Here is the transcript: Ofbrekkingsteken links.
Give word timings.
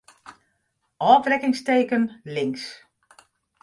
Ofbrekkingsteken 1.11 2.03
links. 2.23 2.65